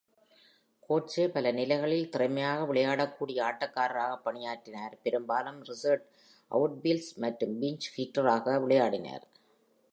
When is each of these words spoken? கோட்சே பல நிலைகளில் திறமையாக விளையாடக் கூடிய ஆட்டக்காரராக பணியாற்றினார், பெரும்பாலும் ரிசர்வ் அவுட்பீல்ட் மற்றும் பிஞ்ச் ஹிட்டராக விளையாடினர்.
கோட்சே 0.79 1.27
பல 1.27 1.51
நிலைகளில் 1.51 2.09
திறமையாக 2.09 2.65
விளையாடக் 2.65 3.17
கூடிய 3.17 3.43
ஆட்டக்காரராக 3.43 4.15
பணியாற்றினார், 4.23 4.97
பெரும்பாலும் 5.03 5.61
ரிசர்வ் 5.63 6.07
அவுட்பீல்ட் 6.51 7.11
மற்றும் 7.15 7.61
பிஞ்ச் 7.61 7.89
ஹிட்டராக 7.97 8.57
விளையாடினர். 8.59 9.25